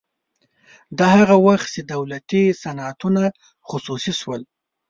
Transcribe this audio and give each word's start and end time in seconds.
دا 0.99 1.07
هغه 1.19 1.35
وخت 1.47 1.67
چې 1.73 1.81
دولتي 1.93 2.41
صنعتونه 2.63 3.23
خصوصي 3.69 4.13
شول 4.19 4.41